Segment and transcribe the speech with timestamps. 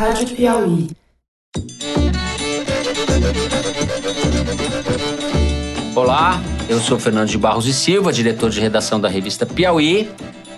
[0.00, 0.88] Rádio Piauí.
[5.94, 10.10] Olá, eu sou Fernando de Barros e Silva, diretor de redação da revista Piauí.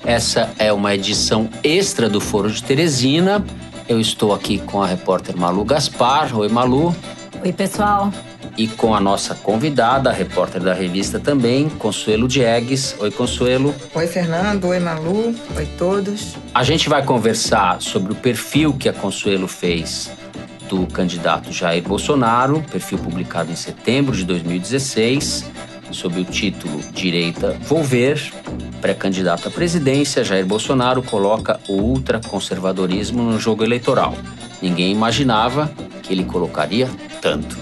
[0.04, 3.44] Essa é uma edição extra do Foro de Teresina.
[3.88, 6.38] Eu estou aqui com a repórter Malu Gaspar.
[6.38, 6.94] Oi, Malu.
[7.44, 8.12] Oi, pessoal.
[8.56, 12.94] E com a nossa convidada, a repórter da revista também, Consuelo Diegues.
[12.98, 13.74] Oi, Consuelo.
[13.94, 14.66] Oi, Fernando.
[14.68, 15.34] Oi, Malu.
[15.56, 16.36] Oi, todos.
[16.54, 20.10] A gente vai conversar sobre o perfil que a Consuelo fez
[20.68, 25.44] do candidato Jair Bolsonaro, perfil publicado em setembro de 2016,
[25.90, 28.32] sob o título Direita Volver.
[28.80, 34.16] Pré-candidato à presidência, Jair Bolsonaro coloca o ultraconservadorismo no jogo eleitoral.
[34.62, 35.70] Ninguém imaginava
[36.02, 36.88] que ele colocaria
[37.20, 37.56] tanto.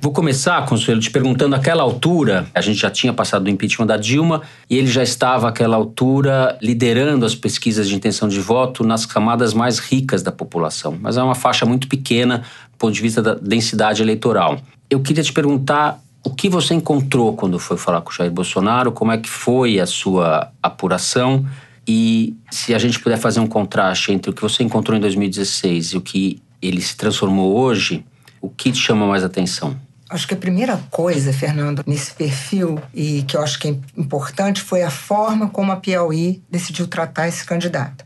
[0.00, 3.96] Vou começar, Consuelo, te perguntando aquela altura, a gente já tinha passado do impeachment da
[3.96, 9.04] Dilma e ele já estava àquela altura liderando as pesquisas de intenção de voto nas
[9.04, 12.38] camadas mais ricas da população, mas é uma faixa muito pequena
[12.72, 14.58] do ponto de vista da densidade eleitoral.
[14.88, 18.92] Eu queria te perguntar o que você encontrou quando foi falar com o Jair Bolsonaro,
[18.92, 21.44] como é que foi a sua apuração
[21.88, 25.94] e se a gente puder fazer um contraste entre o que você encontrou em 2016
[25.94, 28.04] e o que ele se transformou hoje,
[28.42, 29.74] o que te chama mais atenção?
[30.10, 34.60] Acho que a primeira coisa, Fernando, nesse perfil e que eu acho que é importante
[34.60, 38.04] foi a forma como a Piauí decidiu tratar esse candidato.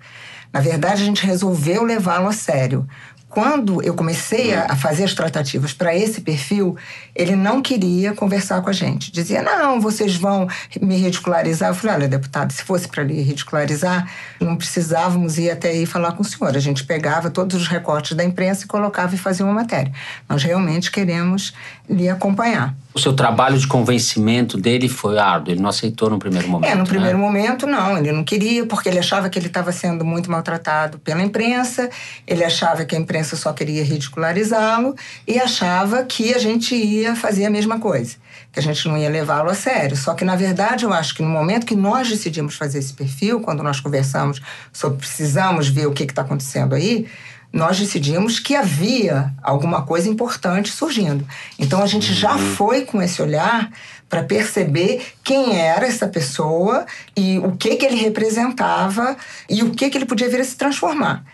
[0.53, 2.87] Na verdade, a gente resolveu levá-lo a sério
[3.33, 6.77] quando eu comecei a, fazer as tratativas para esse perfil,
[7.15, 9.11] ele não queria conversar com a gente.
[9.11, 10.47] Dizia: não, vocês vão
[10.83, 11.71] me ridicularizar.
[11.71, 14.07] Eu falei: olha, deputado, se fosse para lhe ridicularizar,
[14.39, 16.55] não precisávamos ir até aí falar com o senhor.
[16.55, 19.91] A gente pegava todos os recortes da imprensa e colocava e fazia uma matéria.
[20.29, 21.55] Nós realmente queremos
[21.89, 22.77] lhe acompanhar.
[22.95, 26.71] O seu trabalho de convencimento dele foi árduo, ele não aceitou no primeiro momento.
[26.71, 26.89] É, no né?
[26.89, 30.99] primeiro momento não, ele não queria, porque ele achava que ele estava sendo muito maltratado
[30.99, 31.89] pela imprensa,
[32.27, 34.95] ele achava que a imprensa só queria ridicularizá-lo
[35.27, 38.17] e achava que a gente ia fazer a mesma coisa,
[38.53, 39.97] que a gente não ia levá-lo a sério.
[39.97, 43.41] Só que, na verdade, eu acho que no momento que nós decidimos fazer esse perfil,
[43.41, 47.07] quando nós conversamos sobre precisamos ver o que está acontecendo aí,
[47.53, 51.27] nós decidimos que havia alguma coisa importante surgindo.
[51.59, 52.55] Então a gente já uhum.
[52.55, 53.71] foi com esse olhar
[54.09, 56.87] para perceber quem era essa pessoa
[57.17, 59.17] e o que que ele representava
[59.49, 61.25] e o que que ele podia vir a se transformar.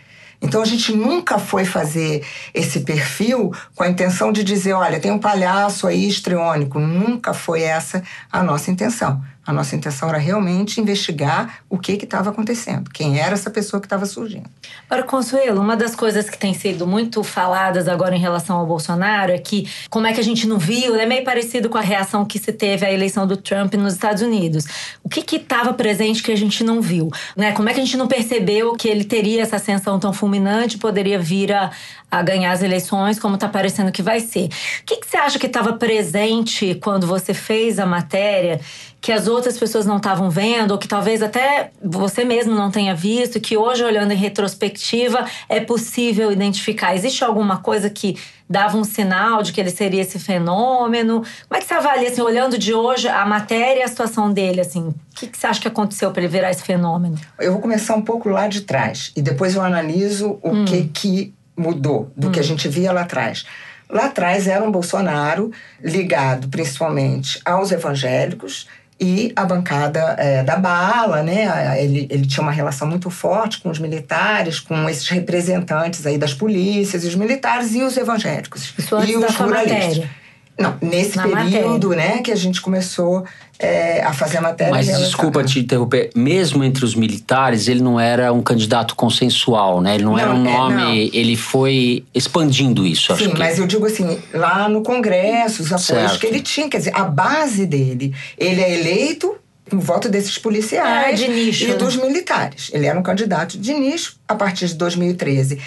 [0.41, 5.11] Então a gente nunca foi fazer esse perfil com a intenção de dizer, olha, tem
[5.11, 6.79] um palhaço aí histriônico.
[6.79, 9.21] Nunca foi essa a nossa intenção.
[9.49, 13.87] A nossa intenção era realmente investigar o que estava acontecendo, quem era essa pessoa que
[13.87, 14.47] estava surgindo.
[14.87, 19.31] Agora, Consuelo, uma das coisas que tem sido muito faladas agora em relação ao Bolsonaro
[19.31, 22.25] é que como é que a gente não viu, é meio parecido com a reação
[22.25, 24.65] que se teve à eleição do Trump nos Estados Unidos.
[25.03, 27.09] O que estava presente que a gente não viu?
[27.35, 27.51] Né?
[27.51, 31.17] Como é que a gente não percebeu que ele teria essa ascensão tão fulminante, poderia
[31.17, 31.71] vir a,
[32.11, 34.45] a ganhar as eleições, como está parecendo que vai ser?
[34.45, 38.59] O que, que você acha que estava presente quando você fez a matéria?
[39.01, 42.93] que as outras pessoas não estavam vendo, ou que talvez até você mesmo não tenha
[42.93, 46.93] visto, que hoje, olhando em retrospectiva, é possível identificar?
[46.95, 48.17] Existe alguma coisa que
[48.49, 51.23] dava um sinal de que ele seria esse fenômeno?
[51.47, 54.59] Como é que você avalia, assim, olhando de hoje, a matéria e a situação dele,
[54.59, 54.87] assim?
[54.87, 57.17] O que, que você acha que aconteceu para ele virar esse fenômeno?
[57.39, 60.65] Eu vou começar um pouco lá de trás, e depois eu analiso o hum.
[60.65, 62.31] que, que mudou do hum.
[62.31, 63.45] que a gente via lá atrás.
[63.89, 65.51] Lá atrás era um Bolsonaro
[65.83, 68.67] ligado principalmente aos evangélicos,
[68.99, 71.81] e a bancada é, da bala, né?
[71.81, 76.33] Ele, ele tinha uma relação muito forte com os militares, com esses representantes aí das
[76.33, 78.73] polícias, e os militares e os evangélicos.
[78.77, 80.05] Isso antes e os da ruralistas.
[80.59, 82.15] Não, nesse Na período, matéria.
[82.15, 83.23] né, que a gente começou
[83.57, 84.73] é, a fazer a matéria.
[84.73, 89.95] Mas desculpa te interromper, mesmo entre os militares, ele não era um candidato consensual, né?
[89.95, 93.15] Ele não, não era um é, nome, é, ele foi expandindo isso.
[93.15, 93.39] Sim, que...
[93.39, 96.19] mas eu digo assim, lá no Congresso, os apoios certo.
[96.19, 99.35] que ele tinha, quer dizer, a base dele, ele é eleito
[99.69, 101.75] com voto desses policiais é, de nicho, e né?
[101.75, 102.69] dos militares.
[102.73, 105.59] Ele era um candidato de nicho a partir de 2013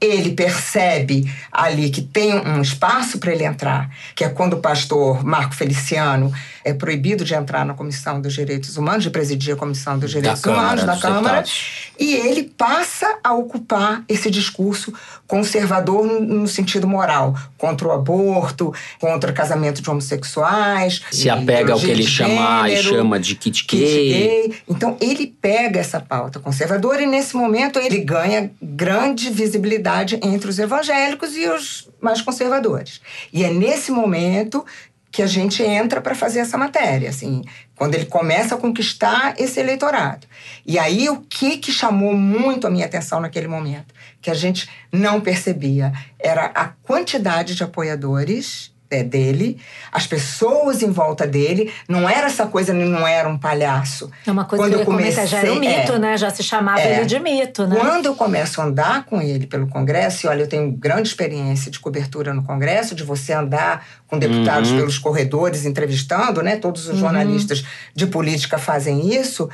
[0.00, 5.24] ele percebe ali que tem um espaço para ele entrar, que é quando o pastor
[5.24, 6.32] Marco Feliciano
[6.64, 10.40] é proibido de entrar na Comissão dos Direitos Humanos, de presidir a Comissão dos Direitos
[10.40, 11.44] da Humanos Câmara, da Câmara,
[11.98, 14.92] e ele passa a ocupar esse discurso
[15.26, 21.02] conservador no sentido moral, contra o aborto, contra o casamento de homossexuais.
[21.10, 23.78] Se apega ao que ele chama e chama de kit gay.
[23.78, 24.62] kit gay.
[24.68, 30.58] Então ele pega essa pauta conservadora e nesse momento ele ganha grande visibilidade entre os
[30.58, 33.00] evangélicos e os mais conservadores.
[33.32, 34.64] E é nesse momento
[35.10, 37.42] que a gente entra para fazer essa matéria, assim,
[37.74, 40.26] quando ele começa a conquistar esse eleitorado.
[40.64, 43.92] E aí o que que chamou muito a minha atenção naquele momento,
[44.22, 49.56] que a gente não percebia, era a quantidade de apoiadores é, dele,
[49.92, 54.10] as pessoas em volta dele, não era essa coisa, não era um palhaço.
[54.26, 56.16] É uma coisa Quando que eu comecei, já era um mito, é, né?
[56.16, 57.76] Já se chamava é, ele de mito, né?
[57.78, 61.70] Quando eu começo a andar com ele pelo Congresso, e olha, eu tenho grande experiência
[61.70, 64.78] de cobertura no Congresso, de você andar com deputados uhum.
[64.78, 66.56] pelos corredores entrevistando, né?
[66.56, 67.00] Todos os uhum.
[67.00, 67.64] jornalistas
[67.94, 69.48] de política fazem isso.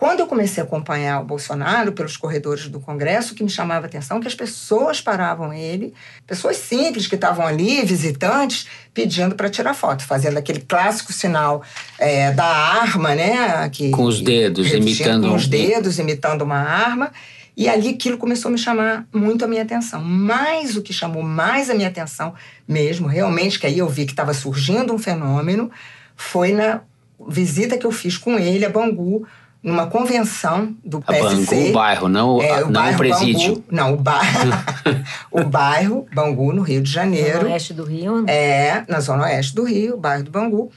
[0.00, 3.84] Quando eu comecei a acompanhar o Bolsonaro pelos corredores do Congresso, o que me chamava
[3.84, 5.92] a atenção é que as pessoas paravam ele,
[6.26, 11.62] pessoas simples que estavam ali, visitantes, pedindo para tirar foto, fazendo aquele clássico sinal
[11.98, 13.68] é, da arma, né?
[13.68, 15.28] Que, com os dedos, imitando.
[15.28, 17.12] Com os dedos, imitando uma arma.
[17.54, 20.02] E ali aquilo começou a me chamar muito a minha atenção.
[20.02, 22.32] Mas o que chamou mais a minha atenção
[22.66, 25.70] mesmo, realmente, que aí eu vi que estava surgindo um fenômeno,
[26.16, 26.80] foi na
[27.28, 29.26] visita que eu fiz com ele a Bangu,
[29.62, 31.54] numa convenção do PSC.
[31.54, 33.54] Bangu, o bairro, não, é, o, não bairro o presídio.
[33.56, 34.50] Bangu, não, o bairro,
[35.30, 37.40] o bairro Bangu, no Rio de Janeiro.
[37.40, 38.22] Zona oeste do Rio?
[38.22, 38.32] Né?
[38.32, 40.70] É, na zona oeste do Rio, o bairro do Bangu.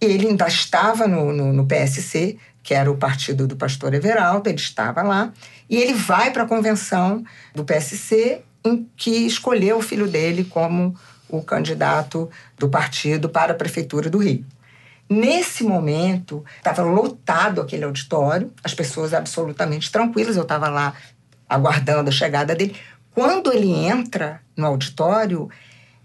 [0.00, 4.58] Ele ainda estava no, no, no PSC, que era o partido do pastor Everaldo, ele
[4.58, 5.32] estava lá.
[5.68, 7.22] E ele vai para a convenção
[7.54, 10.94] do PSC, em que escolheu o filho dele como
[11.28, 14.44] o candidato do partido para a prefeitura do Rio.
[15.10, 20.94] Nesse momento, estava lotado aquele auditório, as pessoas absolutamente tranquilas, eu estava lá
[21.48, 22.76] aguardando a chegada dele.
[23.12, 25.50] Quando ele entra no auditório,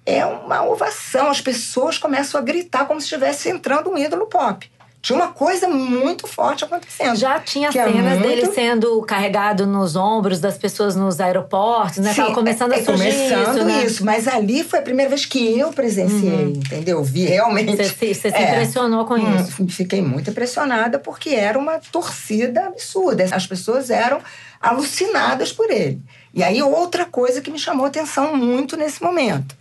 [0.04, 4.68] é uma ovação, as pessoas começam a gritar como se estivesse entrando um ídolo pop.
[5.06, 7.16] Tinha uma coisa muito forte acontecendo.
[7.16, 8.22] Já tinha é cenas é muito...
[8.24, 12.12] dele sendo carregado nos ombros das pessoas nos aeroportos, né?
[12.12, 13.86] Sim, Tava começando é, a surgir começando isso, né?
[13.86, 16.54] isso, mas ali foi a primeira vez que eu presenciei, uhum.
[16.56, 17.04] entendeu?
[17.04, 17.76] Vi realmente.
[17.76, 19.68] Você, você se é, impressionou com hum, isso?
[19.68, 23.28] Fiquei muito impressionada porque era uma torcida absurda.
[23.32, 24.20] As pessoas eram
[24.60, 26.02] alucinadas por ele.
[26.34, 29.56] E aí outra coisa que me chamou atenção muito nesse momento,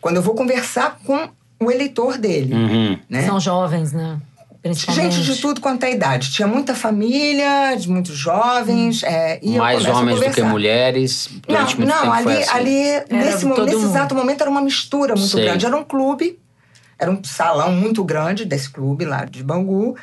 [0.00, 1.28] quando eu vou conversar com
[1.60, 2.98] o eleitor dele, uhum.
[3.08, 3.22] né?
[3.24, 4.18] São jovens, né?
[4.72, 6.32] Gente de tudo quanto é idade.
[6.32, 9.02] Tinha muita família, muitos jovens.
[9.02, 9.06] Hum.
[9.06, 11.28] É, Mais homens do que mulheres.
[11.46, 12.50] Não, não ali, assim.
[12.50, 15.44] ali nesse, nesse exato momento era uma mistura muito Sei.
[15.44, 15.66] grande.
[15.66, 16.38] Era um clube,
[16.98, 19.96] era um salão muito grande desse clube lá de Bangu,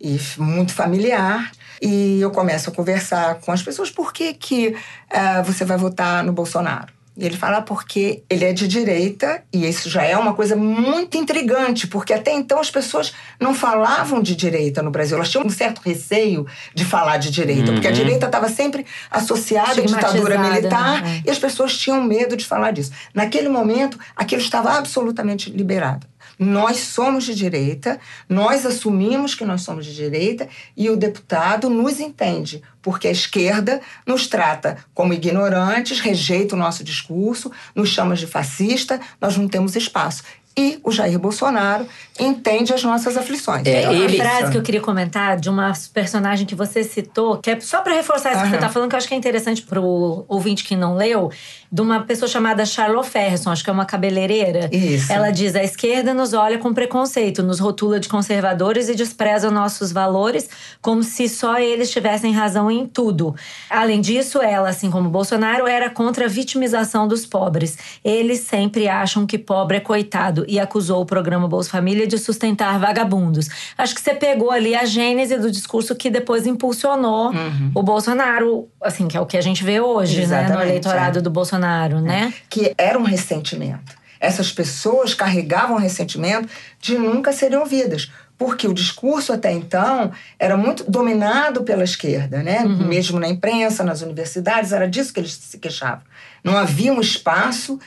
[0.00, 1.50] e muito familiar.
[1.80, 6.24] E eu começo a conversar com as pessoas: por que, que uh, você vai votar
[6.24, 6.95] no Bolsonaro?
[7.16, 11.16] E ele fala porque ele é de direita, e isso já é uma coisa muito
[11.16, 15.16] intrigante, porque até então as pessoas não falavam de direita no Brasil.
[15.16, 17.74] Elas tinham um certo receio de falar de direita, uhum.
[17.74, 17.96] porque a uhum.
[17.96, 21.22] direita estava sempre associada à ditadura militar né?
[21.24, 22.92] e as pessoas tinham medo de falar disso.
[23.14, 26.06] Naquele momento, aquilo estava absolutamente liberado.
[26.38, 27.98] Nós somos de direita,
[28.28, 33.80] nós assumimos que nós somos de direita e o deputado nos entende, porque a esquerda
[34.06, 39.76] nos trata como ignorantes, rejeita o nosso discurso, nos chama de fascista, nós não temos
[39.76, 40.22] espaço
[40.58, 41.86] e o Jair Bolsonaro
[42.18, 43.66] entende as nossas aflições.
[43.66, 44.16] É, uma ele...
[44.16, 47.92] frase que eu queria comentar de uma personagem que você citou, que é só para
[47.92, 48.44] reforçar isso uhum.
[48.44, 50.96] que você está falando, que eu acho que é interessante para o ouvinte que não
[50.96, 51.30] leu,
[51.70, 54.68] de uma pessoa chamada Charlotte Ferguson, acho que é uma cabeleireira.
[54.72, 55.12] Isso.
[55.12, 59.92] Ela diz: a esquerda nos olha com preconceito, nos rotula de conservadores e despreza nossos
[59.92, 60.48] valores,
[60.80, 63.34] como se só eles tivessem razão em tudo.
[63.70, 67.78] Além disso, ela, assim como Bolsonaro, era contra a vitimização dos pobres.
[68.04, 72.78] Eles sempre acham que pobre é coitado e acusou o programa Bolsa Família de sustentar
[72.78, 73.48] vagabundos.
[73.76, 77.70] Acho que você pegou ali a gênese do discurso que depois impulsionou uhum.
[77.74, 81.18] o Bolsonaro, assim, que é o que a gente vê hoje, Exatamente, né, no eleitorado
[81.18, 81.22] é.
[81.22, 81.56] do Bolsonaro,
[82.00, 82.32] né?
[82.34, 82.42] É.
[82.48, 83.96] Que era um ressentimento.
[84.18, 86.48] Essas pessoas carregavam ressentimento
[86.80, 92.64] de nunca serem ouvidas porque o discurso até então era muito dominado pela esquerda, né?
[92.64, 92.86] Uhum.
[92.86, 96.02] Mesmo na imprensa, nas universidades, era disso que eles se queixavam.
[96.44, 97.78] Não havia um espaço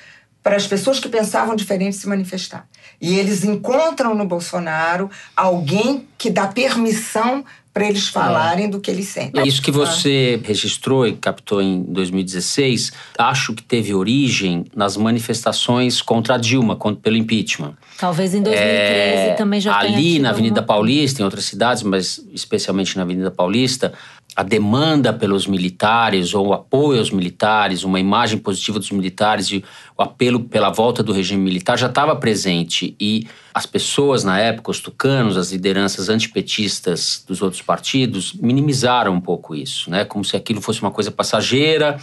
[0.42, 2.68] para as pessoas que pensavam diferente se manifestar.
[3.00, 8.12] E eles encontram no Bolsonaro alguém que dá permissão para eles é.
[8.12, 8.68] falarem é.
[8.68, 9.48] do que eles sentem.
[9.48, 16.36] Isso que você registrou e captou em 2016, acho que teve origem nas manifestações contra
[16.36, 17.76] a Dilma, pelo impeachment.
[18.00, 20.64] Talvez em 2013 é, também já tenha Ali na Avenida.
[20.64, 23.92] Paulista, em outras cidades, mas especialmente na Avenida Paulista,
[24.36, 29.66] a demanda pelos militares ou o apoio aos militares, uma imagem positiva dos militares e
[29.98, 34.72] o apelo pela volta do regime militar já estava presente e as pessoas na época,
[34.72, 40.06] os tucanos, as lideranças antipetistas dos outros partidos minimizaram um pouco isso, né?
[40.06, 42.00] Como se aquilo fosse uma coisa passageira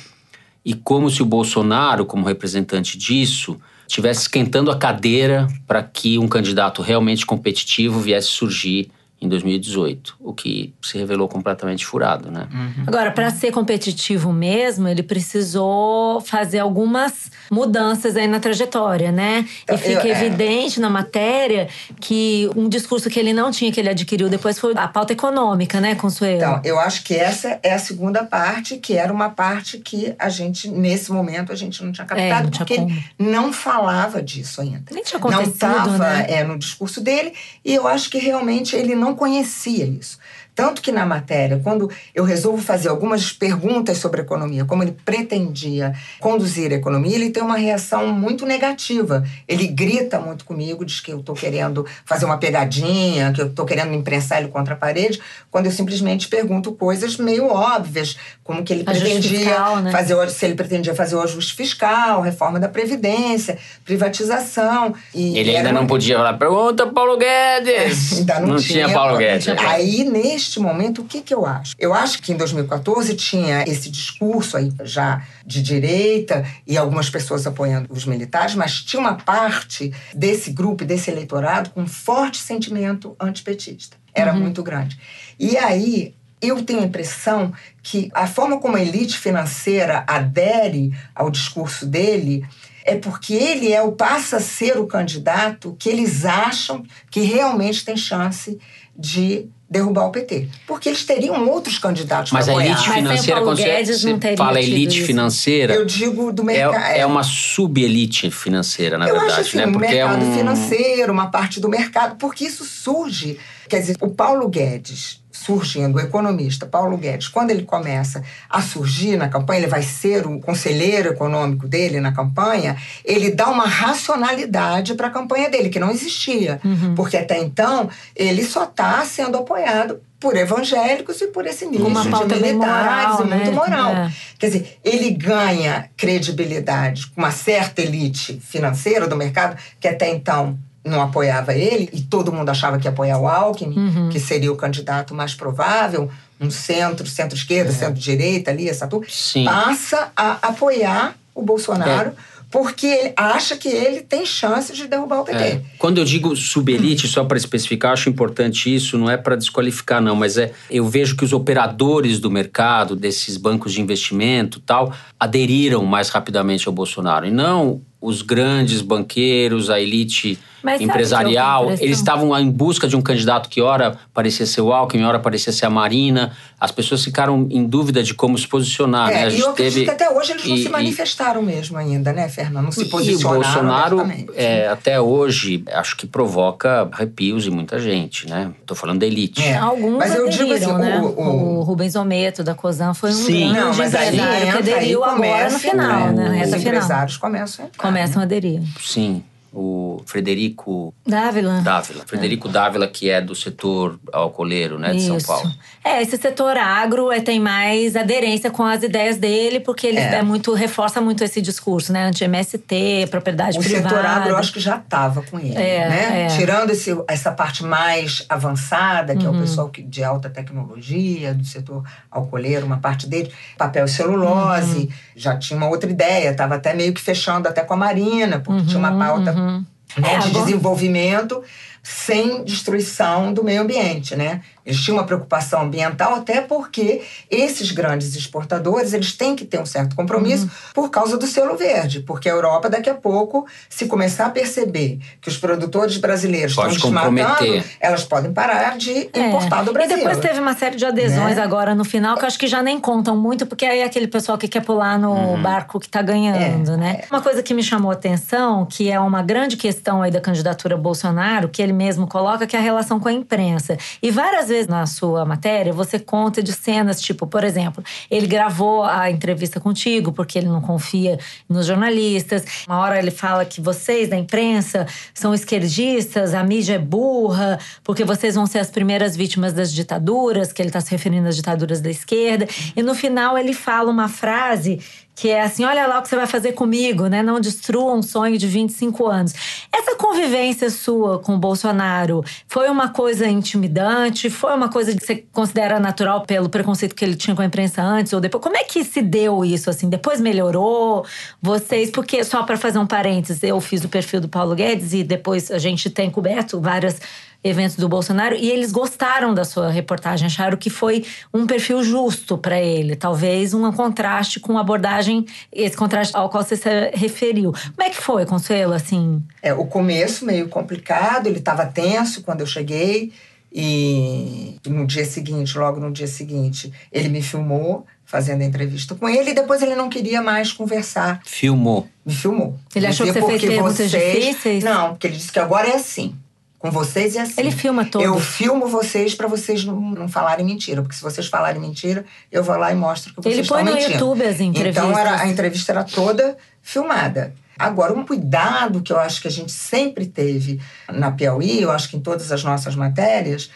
[0.63, 6.29] e como se o Bolsonaro, como representante disso, estivesse esquentando a cadeira para que um
[6.29, 12.47] candidato realmente competitivo viesse surgir em 2018, o que se revelou completamente furado, né?
[12.53, 12.85] Uhum.
[12.87, 19.47] Agora, para ser competitivo mesmo, ele precisou fazer algumas mudanças aí na trajetória, né?
[19.49, 20.27] E então, fica eu, é.
[20.27, 21.69] evidente na matéria
[21.99, 25.81] que um discurso que ele não tinha, que ele adquiriu depois, foi a pauta econômica,
[25.81, 26.37] né, Consuelo?
[26.37, 30.29] Então, eu acho que essa é a segunda parte, que era uma parte que a
[30.29, 32.91] gente, nesse momento, a gente não tinha captado, é, não tinha porque como.
[32.91, 34.85] ele não falava disso ainda.
[34.93, 36.27] Nem tinha acontecido, Não estava né?
[36.29, 37.33] é, no discurso dele,
[37.65, 40.19] e eu acho que realmente ele não não conhecia isso.
[40.57, 45.93] Tanto que na matéria, quando eu resolvo fazer algumas perguntas sobre economia, como ele pretendia
[46.19, 49.23] conduzir a economia, ele tem uma reação muito negativa.
[49.47, 53.67] Ele grita muito comigo, diz que eu estou querendo fazer uma pegadinha, que eu estou
[53.67, 55.21] querendo imprensar ele contra a parede,
[55.51, 59.93] quando eu simplesmente pergunto coisas meio óbvias, como que ele pretendia fiscal, né?
[59.93, 64.95] fazer, se ele pretendia fazer o ajuste fiscal, reforma da previdência, privatização.
[65.15, 68.17] E ele ainda não podia falar, pergunta Paulo Guedes.
[68.25, 69.49] ainda não, não tinha, tinha Paulo Guedes.
[69.49, 71.75] Aí neste neste momento, o que, que eu acho?
[71.79, 77.47] Eu acho que em 2014 tinha esse discurso aí já de direita e algumas pessoas
[77.47, 83.97] apoiando os militares, mas tinha uma parte desse grupo, desse eleitorado, com forte sentimento antipetista.
[84.15, 84.41] Era uhum.
[84.41, 84.99] muito grande.
[85.39, 91.31] E aí, eu tenho a impressão que a forma como a elite financeira adere ao
[91.31, 92.47] discurso dele
[92.85, 97.85] é porque ele é o passa a ser o candidato que eles acham que realmente
[97.85, 98.57] tem chance
[98.97, 100.49] de derrubar o PT.
[100.67, 105.07] Porque eles teriam outros candidatos Mas a elite financeira, quando você fala elite isso.
[105.07, 105.75] financeira...
[105.75, 106.85] Eu digo do mercado...
[106.85, 109.41] É, é uma sub-elite financeira, na eu verdade.
[109.41, 109.67] Acho assim, né?
[109.67, 110.35] Porque mercado é um...
[110.35, 112.17] financeiro, uma parte do mercado.
[112.17, 113.39] Porque isso surge...
[113.69, 119.17] Quer dizer, o Paulo Guedes surgindo, o economista Paulo Guedes, quando ele começa a surgir
[119.17, 124.95] na campanha, ele vai ser o conselheiro econômico dele na campanha, ele dá uma racionalidade
[124.95, 126.61] para a campanha dele, que não existia.
[126.65, 126.95] Uhum.
[126.97, 132.35] Porque até então, ele só está sendo apoiado por evangélicos e por esse nicho de
[132.35, 133.51] militares moral, e muito né?
[133.51, 133.93] moral.
[133.93, 134.13] É.
[134.39, 140.59] Quer dizer, ele ganha credibilidade com uma certa elite financeira do mercado que até então
[140.87, 144.09] não apoiava ele e todo mundo achava que ia apoiar o Alckmin, uhum.
[144.09, 147.75] que seria o candidato mais provável, um centro, centro-esquerda, é.
[147.75, 149.07] centro-direita ali, essa turma,
[149.45, 152.11] passa a apoiar o Bolsonaro.
[152.11, 155.39] É porque ele acha que ele tem chance de derrubar o PT.
[155.39, 155.63] É.
[155.79, 160.15] Quando eu digo subelite, só para especificar, acho importante isso, não é para desqualificar não,
[160.15, 165.85] mas é eu vejo que os operadores do mercado, desses bancos de investimento, tal, aderiram
[165.85, 172.37] mais rapidamente ao Bolsonaro e não os grandes banqueiros, a elite Mas empresarial, eles estavam
[172.37, 175.71] em busca de um candidato que ora parecia ser o Alckmin, ora parecia ser a
[175.71, 176.33] Marina.
[176.59, 179.11] As pessoas ficaram em dúvida de como se posicionar.
[179.11, 179.25] É, né?
[179.27, 179.85] A gente e eu acredito teve...
[179.85, 182.65] que até hoje eles não e, se manifestaram e, mesmo ainda, né, Fernando?
[182.65, 183.41] Não se posicionaram.
[183.41, 188.51] E o Bolsonaro, é, até hoje, acho que provoca arrepios em muita gente, né?
[188.61, 189.41] Estou falando da elite.
[189.45, 189.57] É.
[189.57, 191.01] Alguns mas eu digo assim, né?
[191.01, 191.59] o, o...
[191.59, 193.53] o Rubens Ometo, da COSAN, foi um Sim.
[193.53, 196.43] grande não, mas aí empresário que aderiu agora no final, né?
[196.45, 198.63] Os empresários começam a entrar começam a aderir.
[198.81, 199.23] Sim
[199.59, 201.63] o Frederico Dávila.
[201.63, 202.05] Dávila.
[202.07, 202.51] Frederico é.
[202.53, 205.19] Dávila, que é do setor alcooleiro, né, de Isso.
[205.21, 205.51] São Paulo.
[205.83, 210.17] É, esse setor agro é, tem mais aderência com as ideias dele, porque ele é.
[210.17, 212.05] é muito, reforça muito esse discurso, né?
[212.05, 213.87] Anti-MST, propriedade o privada.
[213.87, 216.23] O setor agro, eu acho que já estava com ele, é, né?
[216.25, 216.27] É.
[216.37, 219.27] Tirando esse, essa parte mais avançada, que uhum.
[219.27, 219.41] é o uhum.
[219.41, 224.89] pessoal de alta tecnologia, do setor alcooleiro, uma parte dele, papel e celulose, uhum.
[225.15, 228.61] já tinha uma outra ideia, estava até meio que fechando até com a Marina, porque
[228.61, 229.65] uhum, tinha uma pauta uhum.
[229.99, 231.43] Né, de desenvolvimento
[231.83, 234.43] sem destruição do meio ambiente, né?
[234.67, 239.67] Eles tinham uma preocupação ambiental até porque esses grandes exportadores eles têm que ter um
[239.67, 240.51] certo compromisso uhum.
[240.75, 244.99] por causa do selo verde, porque a Europa daqui a pouco, se começar a perceber
[245.21, 249.29] que os produtores brasileiros Pode estão desmatando, elas podem parar de é.
[249.29, 249.97] importar do Brasil.
[249.97, 251.43] E depois teve uma série de adesões né?
[251.43, 254.09] agora no final que eu acho que já nem contam muito, porque aí é aquele
[254.09, 255.43] pessoal que quer pular no uhum.
[255.43, 256.77] barco que está ganhando, é.
[256.77, 257.01] né?
[257.11, 260.77] Uma coisa que me chamou a atenção, que é uma grande questão aí da candidatura
[260.77, 263.77] Bolsonaro, que ele mesmo coloca, que é a relação com a imprensa.
[264.03, 268.27] E várias vezes vezes na sua matéria você conta de cenas, tipo, por exemplo, ele
[268.27, 272.45] gravou a entrevista contigo porque ele não confia nos jornalistas.
[272.67, 278.05] Uma hora ele fala que vocês da imprensa são esquerdistas, a mídia é burra, porque
[278.05, 281.81] vocês vão ser as primeiras vítimas das ditaduras, que ele está se referindo às ditaduras
[281.81, 282.47] da esquerda.
[282.75, 284.81] E no final ele fala uma frase
[285.17, 287.23] que é assim: olha lá o que você vai fazer comigo, né?
[287.23, 289.33] Não destrua um sonho de 25 anos.
[289.73, 294.29] Essa convivência sua com o Bolsonaro foi uma coisa intimidante?
[294.29, 297.83] Foi uma coisa que você considera natural pelo preconceito que ele tinha com a imprensa
[297.83, 298.45] antes ou depois?
[298.45, 299.89] Como é que se deu isso assim?
[299.89, 301.05] Depois melhorou?
[301.41, 305.03] Vocês, porque só para fazer um parênteses, eu fiz o perfil do Paulo Guedes e
[305.03, 307.01] depois a gente tem coberto várias
[307.47, 312.37] eventos do Bolsonaro e eles gostaram da sua reportagem, acharam que foi um perfil justo
[312.37, 317.53] para ele, talvez um contraste com a abordagem, esse contraste ao qual você se referiu.
[317.53, 319.23] Como é que foi, Consuelo, assim?
[319.43, 323.13] É, o começo meio complicado, ele estava tenso quando eu cheguei
[323.53, 329.09] e no dia seguinte, logo no dia seguinte, ele me filmou fazendo a entrevista com
[329.09, 331.21] ele e depois ele não queria mais conversar.
[331.25, 331.89] Filmou.
[332.05, 332.55] Me filmou.
[332.75, 333.91] Ele achou que você fez perguntas vocês...
[333.91, 334.63] difíceis?
[334.63, 336.15] Não, porque ele disse que agora é assim.
[336.59, 337.41] Com vocês é assim.
[337.41, 338.03] Ele filma todo.
[338.03, 340.83] Eu filmo vocês para vocês não, não, falarem mentira.
[340.83, 343.77] Porque se vocês falarem mentira, eu vou lá e mostro que vocês estão mentindo.
[343.77, 344.85] Ele põe no YouTube as entrevistas.
[344.85, 347.35] Então era, a entrevista era toda filmada.
[347.59, 350.61] Agora, um cuidado que eu acho que a gente sempre teve
[350.91, 353.51] na Piauí, eu acho que em todas as nossas matérias,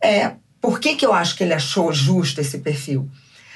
[0.00, 3.08] é por que, que eu acho que ele achou justo esse perfil?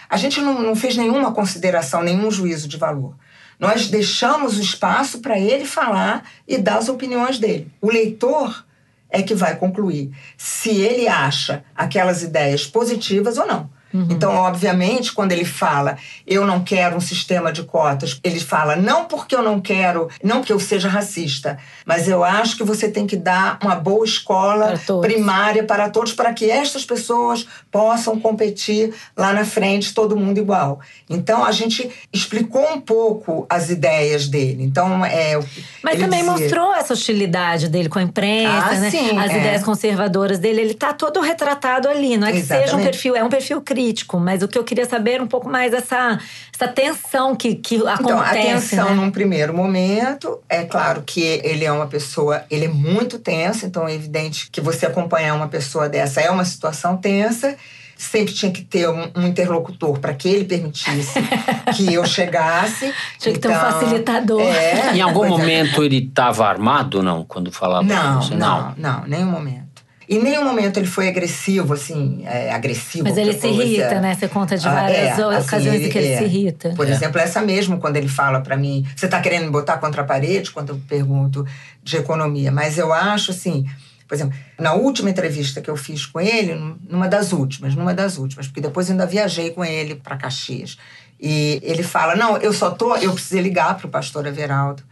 [0.09, 3.17] A gente não, não fez nenhuma consideração, nenhum juízo de valor.
[3.59, 7.71] Nós deixamos o espaço para ele falar e dar as opiniões dele.
[7.81, 8.64] O leitor
[9.10, 13.77] é que vai concluir se ele acha aquelas ideias positivas ou não.
[13.92, 14.07] Uhum.
[14.11, 19.07] Então, obviamente, quando ele fala eu não quero um sistema de cotas, ele fala não
[19.07, 23.07] porque eu não quero, não que eu seja racista, mas eu acho que você tem
[23.07, 28.92] que dar uma boa escola para primária para todos, para que estas pessoas possam competir
[29.16, 30.80] lá na frente, todo mundo igual.
[31.09, 34.64] Então, a gente explicou um pouco as ideias dele.
[34.64, 35.38] Então, é.
[35.83, 36.33] Mas também dizia...
[36.33, 38.90] mostrou essa hostilidade dele com a imprensa, ah, né?
[38.90, 39.38] Sim, as é.
[39.38, 40.61] ideias conservadoras dele.
[40.61, 42.16] Ele está todo retratado ali.
[42.16, 42.71] Não é que Exatamente.
[42.71, 45.23] seja um perfil, é um perfil crítico crítico, mas o que eu queria saber era
[45.23, 46.18] um pouco mais essa,
[46.52, 48.02] essa tensão que, que acontece.
[48.02, 48.94] Então, a tensão né?
[48.97, 53.87] num primeiro momento, é claro que ele é uma pessoa, ele é muito tenso, então
[53.87, 57.56] é evidente que você acompanhar uma pessoa dessa é uma situação tensa
[57.97, 61.18] sempre tinha que ter um, um interlocutor para que ele permitisse
[61.76, 62.94] que eu chegasse.
[63.18, 64.40] Tinha que ter um então, facilitador.
[64.40, 65.87] É, em algum momento é.
[65.87, 67.25] ele estava armado, não?
[67.25, 68.37] Quando falava não, você?
[68.37, 69.67] Não, não, não, nenhum momento.
[70.08, 73.04] Em nenhum momento ele foi agressivo, assim, é, agressivo.
[73.04, 74.14] Mas ele se irrita, é, né?
[74.14, 76.18] Você conta de ah, várias ah, é, ocasiões assim, em que ele é.
[76.18, 76.70] se irrita.
[76.74, 76.90] Por é.
[76.90, 80.04] exemplo, essa mesmo, quando ele fala para mim, você está querendo me botar contra a
[80.04, 80.50] parede?
[80.50, 81.47] Quando eu pergunto
[81.82, 82.50] de economia.
[82.50, 83.66] Mas eu acho, assim,
[84.08, 86.54] por exemplo, na última entrevista que eu fiz com ele,
[86.88, 90.78] numa das últimas, numa das últimas, porque depois eu ainda viajei com ele para Caxias.
[91.21, 92.97] E ele fala: Não, eu só tô.
[92.97, 94.82] Eu precisei ligar para o pastor Everaldo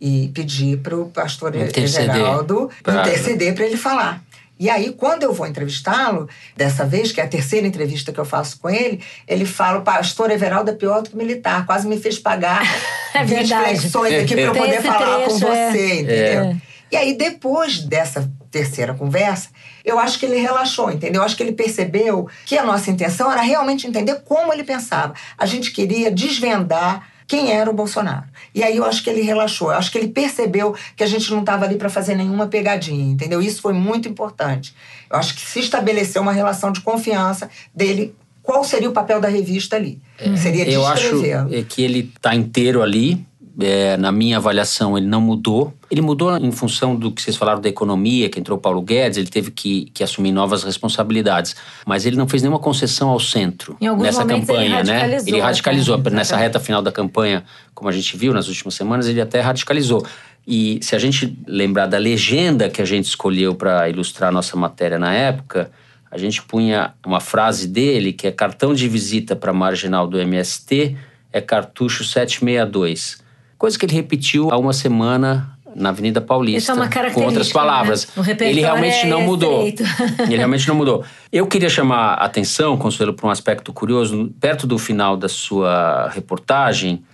[0.00, 2.16] e pedir para o pastor interceder.
[2.16, 4.22] Everaldo interceder para ele falar.
[4.58, 8.24] E aí, quando eu vou entrevistá-lo, dessa vez, que é a terceira entrevista que eu
[8.24, 11.98] faço com ele, ele fala: o pastor Everaldo é pior do que militar, quase me
[11.98, 12.62] fez pagar
[13.12, 15.94] é 20 flexões aqui para eu poder falar trecho, com você, é.
[16.00, 16.42] entendeu?
[16.42, 16.56] É.
[16.90, 19.50] E aí, depois dessa terceira conversa,
[19.84, 21.20] eu acho que ele relaxou, entendeu?
[21.20, 25.12] Eu acho que ele percebeu que a nossa intenção era realmente entender como ele pensava.
[25.36, 28.26] A gente queria desvendar quem era o Bolsonaro.
[28.54, 31.30] E aí eu acho que ele relaxou, eu acho que ele percebeu que a gente
[31.30, 33.42] não estava ali para fazer nenhuma pegadinha, entendeu?
[33.42, 34.74] Isso foi muito importante.
[35.10, 38.14] Eu acho que se estabeleceu uma relação de confiança dele.
[38.42, 40.00] Qual seria o papel da revista ali?
[40.18, 43.26] É, seria Eu acho é que ele está inteiro ali,
[43.58, 45.72] é, na minha avaliação, ele não mudou.
[45.90, 49.28] Ele mudou em função do que vocês falaram da economia, que entrou Paulo Guedes, ele
[49.28, 51.56] teve que, que assumir novas responsabilidades.
[51.86, 55.18] Mas ele não fez nenhuma concessão ao centro nessa campanha, ele né?
[55.26, 55.96] Ele radicalizou.
[55.98, 56.10] Né?
[56.10, 60.04] Nessa reta final da campanha, como a gente viu nas últimas semanas, ele até radicalizou.
[60.46, 64.56] E se a gente lembrar da legenda que a gente escolheu para ilustrar a nossa
[64.56, 65.70] matéria na época,
[66.10, 70.96] a gente punha uma frase dele que é cartão de visita para marginal do MST
[71.32, 73.25] é cartucho 762
[73.58, 76.58] coisa que ele repetiu há uma semana na Avenida Paulista.
[76.58, 77.20] Isso é uma característica.
[77.20, 78.08] Com outras palavras.
[78.16, 78.36] Né?
[78.40, 79.66] ele realmente é não mudou.
[80.26, 81.04] ele realmente não mudou.
[81.30, 84.32] Eu queria chamar a atenção, Consuelo, para um aspecto curioso.
[84.40, 87.04] Perto do final da sua reportagem,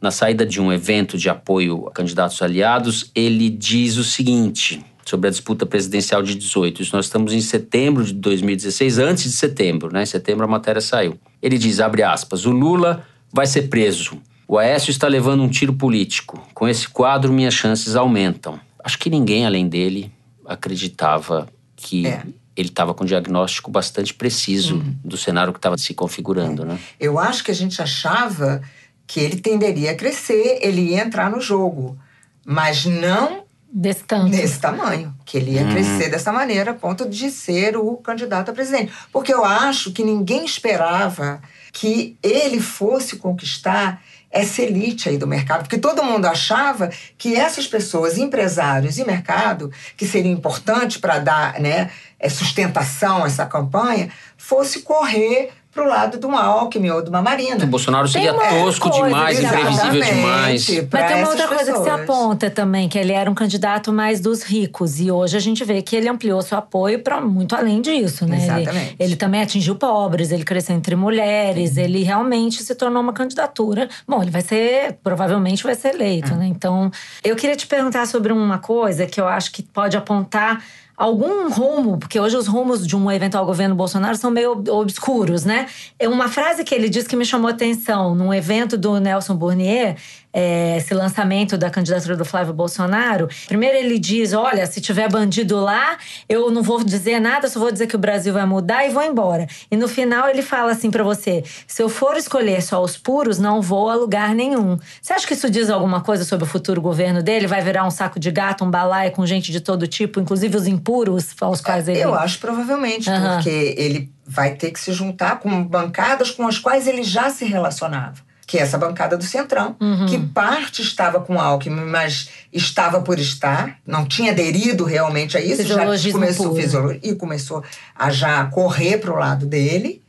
[0.00, 5.28] na saída de um evento de apoio a candidatos aliados, ele diz o seguinte sobre
[5.28, 6.82] a disputa presidencial de 18.
[6.82, 10.02] Isso nós estamos em setembro de 2016, antes de setembro, né?
[10.02, 11.18] Em setembro a matéria saiu.
[11.42, 14.20] Ele diz, abre aspas, o Lula vai ser preso.
[14.50, 16.44] O Aécio está levando um tiro político.
[16.52, 18.58] Com esse quadro, minhas chances aumentam.
[18.82, 20.12] Acho que ninguém além dele
[20.44, 22.24] acreditava que é.
[22.56, 24.96] ele estava com um diagnóstico bastante preciso uhum.
[25.04, 26.64] do cenário que estava se configurando, é.
[26.64, 26.80] né?
[26.98, 28.60] Eu acho que a gente achava
[29.06, 31.96] que ele tenderia a crescer, ele ia entrar no jogo,
[32.44, 34.30] mas não Desse tanto.
[34.30, 35.14] Nesse tamanho.
[35.24, 35.70] Que ele ia uhum.
[35.70, 38.92] crescer dessa maneira a ponto de ser o candidato a presidente.
[39.12, 41.40] Porque eu acho que ninguém esperava
[41.72, 47.66] que ele fosse conquistar essa elite aí do mercado, porque todo mundo achava que essas
[47.66, 54.10] pessoas, empresários e mercado, que seriam importantes para dar né, é, sustentação a essa campanha,
[54.36, 57.64] fosse correr pro lado de um Alckmin ou de uma Marina.
[57.64, 60.66] O Bolsonaro seria tosco coisa, demais, imprevisível demais.
[60.90, 64.20] Mas tem uma outra coisa que se aponta também, que ele era um candidato mais
[64.20, 64.98] dos ricos.
[64.98, 68.36] E hoje a gente vê que ele ampliou seu apoio para muito além disso, né?
[68.36, 68.96] Exatamente.
[68.98, 71.84] Ele, ele, também atingiu pobres, ele cresceu entre mulheres, uhum.
[71.84, 73.88] ele realmente se tornou uma candidatura.
[74.06, 76.38] Bom, ele vai ser, provavelmente vai ser eleito, uhum.
[76.38, 76.46] né?
[76.46, 76.90] Então,
[77.22, 80.62] eu queria te perguntar sobre uma coisa que eu acho que pode apontar
[81.00, 85.66] algum rumo, porque hoje os rumos de um eventual governo Bolsonaro são meio obscuros, né?
[85.98, 89.96] É uma frase que ele disse que me chamou atenção num evento do Nelson Burnier
[90.32, 95.58] é, esse lançamento da candidatura do Flávio Bolsonaro, primeiro ele diz: olha, se tiver bandido
[95.60, 98.90] lá, eu não vou dizer nada, só vou dizer que o Brasil vai mudar e
[98.90, 99.46] vou embora.
[99.70, 103.38] E no final ele fala assim para você: se eu for escolher só os puros,
[103.38, 104.78] não vou a lugar nenhum.
[105.00, 107.46] Você acha que isso diz alguma coisa sobre o futuro governo dele?
[107.46, 110.66] Vai virar um saco de gato, um balaio com gente de todo tipo, inclusive os
[110.66, 112.00] impuros aos quais ele.
[112.00, 113.34] Eu acho provavelmente, uhum.
[113.34, 117.44] porque ele vai ter que se juntar com bancadas com as quais ele já se
[117.44, 120.06] relacionava que é essa bancada do Centrão, uhum.
[120.06, 125.62] que parte estava com Alckmin, mas estava por estar, não tinha aderido realmente a isso,
[125.62, 127.62] já começou e começou
[127.94, 130.02] a já correr para o lado dele.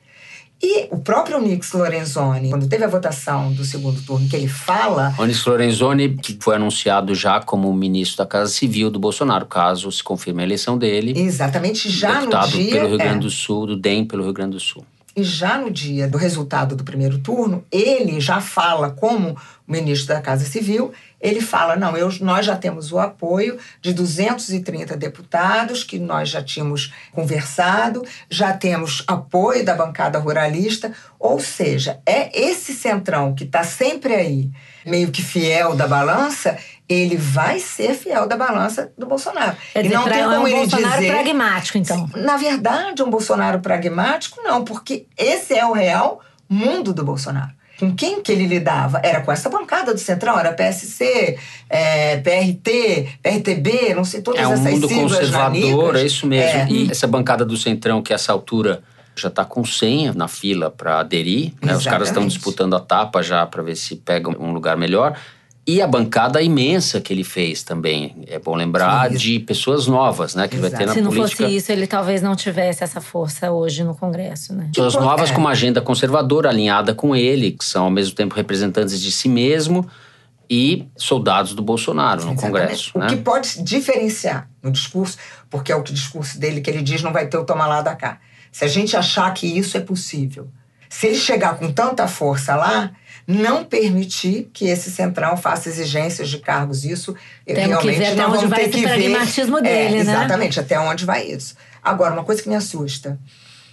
[0.59, 5.13] E o próprio Nix Lorenzoni, quando teve a votação do segundo turno, que ele fala.
[5.19, 9.91] O Nix Lorenzoni, que foi anunciado já como ministro da Casa Civil do Bolsonaro, caso
[9.91, 11.13] se confirme a eleição dele.
[11.15, 12.71] Exatamente, já deputado no dia.
[12.71, 13.19] pelo Rio Grande é.
[13.19, 14.83] do Sul, do DEM pelo Rio Grande do Sul.
[15.15, 20.21] E já no dia do resultado do primeiro turno, ele já fala como ministro da
[20.21, 25.99] Casa Civil, ele fala: não, eu, nós já temos o apoio de 230 deputados, que
[25.99, 33.35] nós já tínhamos conversado, já temos apoio da bancada ruralista, ou seja, é esse centrão
[33.35, 34.49] que está sempre aí,
[34.85, 36.57] meio que fiel da balança,
[36.91, 39.55] ele vai ser fiel da balança do Bolsonaro.
[39.73, 42.09] É e não tem como é um ele Bolsonaro dizer, pragmático, então.
[42.15, 47.51] Na verdade, um Bolsonaro pragmático, não, porque esse é o real mundo do Bolsonaro.
[47.79, 48.99] Com quem que ele lidava?
[49.03, 54.47] Era com essa bancada do Centrão, era PSC, é, PRT, PRTB, não sei, todas é
[54.47, 56.59] um essas mundo conservador, é isso mesmo.
[56.59, 56.67] É.
[56.69, 58.83] E essa bancada do Centrão, que a essa altura
[59.15, 61.75] já está com senha na fila para aderir, né?
[61.75, 65.17] os caras estão disputando a tapa já para ver se pegam um lugar melhor.
[65.65, 68.23] E a bancada imensa que ele fez também.
[68.27, 70.47] É bom lembrar Sim, de pessoas novas, né?
[70.47, 70.71] Que Exato.
[70.71, 71.43] vai ter na Se não política.
[71.43, 74.71] fosse isso, ele talvez não tivesse essa força hoje no Congresso, né?
[74.73, 75.33] Pessoas novas é.
[75.33, 79.29] com uma agenda conservadora alinhada com ele, que são ao mesmo tempo representantes de si
[79.29, 79.87] mesmo
[80.49, 82.51] e soldados do Bolsonaro no Exatamente.
[82.51, 82.91] Congresso.
[82.95, 83.07] O né?
[83.07, 85.17] que pode diferenciar no discurso,
[85.49, 87.95] porque é o discurso dele que ele diz não vai ter o toma lá da
[87.95, 88.19] cá.
[88.51, 90.49] Se a gente achar que isso é possível,
[90.89, 92.91] se ele chegar com tanta força lá,
[93.27, 96.83] não permitir que esse central faça exigências de cargos.
[96.85, 99.63] Isso Temos realmente que ver não até onde vai ter esse pragmatismo ver.
[99.63, 100.11] dele, é, né?
[100.11, 101.55] Exatamente, até onde vai isso.
[101.81, 103.19] Agora, uma coisa que me assusta: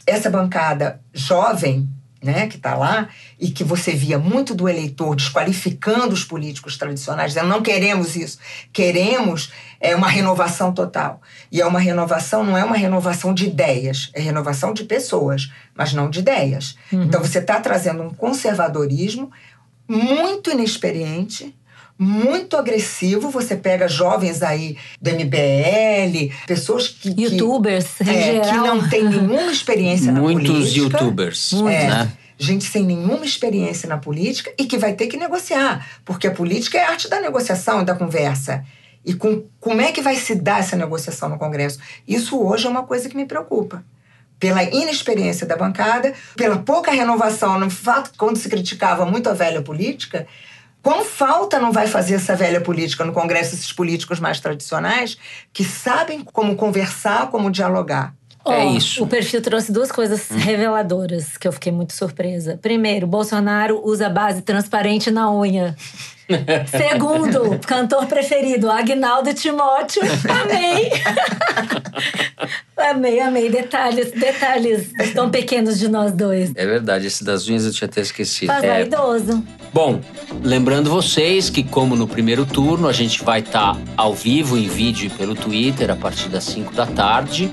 [0.07, 1.89] essa bancada jovem
[2.23, 7.33] né, que está lá, e que você via muito do eleitor desqualificando os políticos tradicionais,
[7.33, 8.39] dizendo não queremos isso,
[8.73, 11.21] queremos é, uma renovação total.
[11.51, 15.93] E é uma renovação, não é uma renovação de ideias, é renovação de pessoas, mas
[15.93, 16.77] não de ideias.
[16.93, 17.05] Uhum.
[17.05, 19.31] Então você está trazendo um conservadorismo
[19.89, 21.57] muito inexperiente,
[21.99, 23.31] muito agressivo.
[23.31, 27.15] Você pega jovens aí do MBL, pessoas que.
[27.19, 30.53] Youtubers, que, é, que não têm nenhuma experiência na política.
[30.53, 31.53] Muitos youtubers.
[31.53, 32.13] É, né?
[32.39, 35.85] Gente sem nenhuma experiência na política e que vai ter que negociar.
[36.05, 38.65] Porque a política é a arte da negociação e da conversa.
[39.05, 41.81] E com, como é que vai se dar essa negociação no Congresso?
[42.07, 43.83] Isso hoje é uma coisa que me preocupa
[44.39, 49.63] pela inexperiência da bancada, pela pouca renovação, no fato quando se criticava muito a velha
[49.63, 50.27] política,
[50.89, 55.19] Quão falta não vai fazer essa velha política no Congresso, esses políticos mais tradicionais,
[55.53, 58.15] que sabem como conversar, como dialogar?
[58.49, 59.05] Oh, é isso.
[59.05, 60.37] O perfil trouxe duas coisas hum.
[60.37, 62.59] reveladoras que eu fiquei muito surpresa.
[62.61, 65.77] Primeiro, Bolsonaro usa base transparente na unha.
[66.69, 70.03] Segundo, cantor preferido, Agnaldo Timóteo.
[70.29, 70.91] Amei!
[72.77, 73.51] amei, amei.
[73.51, 76.53] Detalhes, detalhes tão pequenos de nós dois.
[76.55, 78.49] É verdade, esse das unhas eu tinha até esquecido.
[78.53, 79.43] Faz é idoso.
[79.73, 80.01] Bom,
[80.43, 84.69] lembrando vocês que, como no primeiro turno, a gente vai estar tá ao vivo em
[84.69, 87.51] vídeo pelo Twitter a partir das 5 da tarde.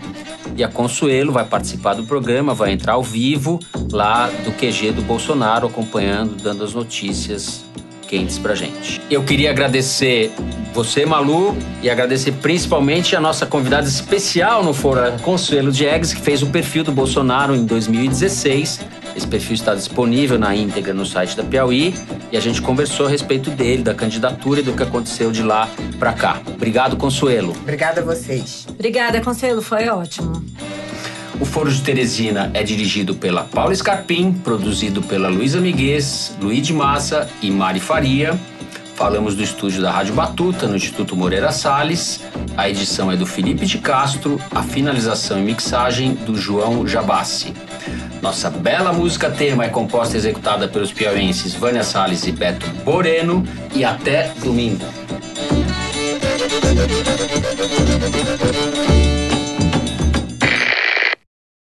[0.56, 3.60] E a Consuelo vai participar do programa, vai entrar ao vivo
[3.92, 7.66] lá do QG do Bolsonaro, acompanhando, dando as notícias
[8.08, 9.02] quentes pra gente.
[9.10, 10.32] Eu queria agradecer
[10.74, 16.44] você, Malu, e agradecer principalmente a nossa convidada especial no Fora Consuelo Diegues, que fez
[16.44, 18.82] o perfil do Bolsonaro em 2016
[19.16, 21.96] Esse perfil está disponível na íntegra no site da Piauí
[22.32, 25.70] e a gente conversou a respeito dele, da candidatura e do que aconteceu de lá
[25.98, 26.42] para cá.
[26.48, 27.52] Obrigado, Consuelo.
[27.62, 28.68] Obrigada a vocês.
[28.70, 30.44] Obrigada, Consuelo, foi ótimo.
[31.40, 36.74] O Foro de Teresina é dirigido pela Paula Scarpim, produzido pela Luísa Miguez, Luiz de
[36.74, 38.40] Massa e Mari Faria.
[38.96, 42.22] Falamos do estúdio da Rádio Batuta, no Instituto Moreira Salles.
[42.56, 47.54] A edição é do Felipe de Castro, a finalização e mixagem do João Jabassi.
[48.26, 53.48] Nossa bela música tema é composta e executada pelos piauenses Vânia Salles e Beto Boreno.
[53.72, 54.84] E até domingo.